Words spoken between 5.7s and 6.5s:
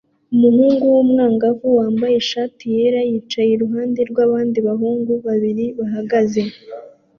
bahagaze